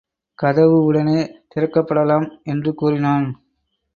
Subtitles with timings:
[0.39, 1.19] கதவு உடனே
[1.47, 3.27] திறக்கப் படலாம் என்று கூறினான்.